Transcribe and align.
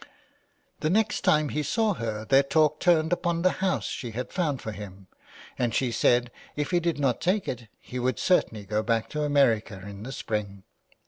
The 0.79 0.89
next 0.89 1.21
time 1.21 1.49
he 1.49 1.61
saw 1.61 1.93
her 1.93 2.25
their 2.25 2.41
talk 2.41 2.79
turned 2.79 3.13
upon 3.13 3.43
the 3.43 3.51
house 3.61 3.85
she 3.85 4.09
had 4.13 4.33
found 4.33 4.59
for 4.59 4.71
him, 4.71 5.05
and 5.59 5.75
she 5.75 5.91
said 5.91 6.31
if 6.55 6.71
he 6.71 6.79
did 6.79 6.97
not 6.99 7.21
take 7.21 7.47
it 7.47 7.67
he 7.79 7.99
would 7.99 8.17
certainly 8.17 8.65
go 8.65 8.81
back 8.81 9.09
to 9.09 9.21
America 9.21 9.79
in 9.87 10.01
the 10.01 10.11
spring. 10.11 10.63